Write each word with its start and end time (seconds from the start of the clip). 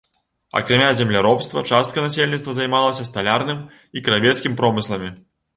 Акрамя 0.59 0.87
земляробства, 1.01 1.63
частка 1.73 2.05
насельніцтва 2.07 2.57
займалася 2.61 3.07
сталярным 3.11 3.63
і 3.99 4.07
кравецкім 4.09 4.61
промысламі. 4.65 5.17